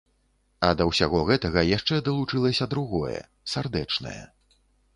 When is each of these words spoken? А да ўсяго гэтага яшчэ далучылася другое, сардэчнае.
А 0.67 0.71
да 0.79 0.87
ўсяго 0.91 1.19
гэтага 1.27 1.65
яшчэ 1.77 1.99
далучылася 2.07 2.69
другое, 2.73 3.15
сардэчнае. 3.53 4.19